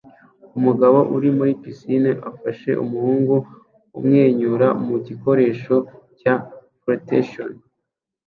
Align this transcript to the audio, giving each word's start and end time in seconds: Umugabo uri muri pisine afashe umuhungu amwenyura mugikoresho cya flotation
Umugabo 0.57 0.99
uri 1.15 1.29
muri 1.37 1.51
pisine 1.61 2.11
afashe 2.31 2.71
umuhungu 2.83 3.35
amwenyura 3.97 4.67
mugikoresho 4.85 5.75
cya 6.19 6.35
flotation 6.79 7.51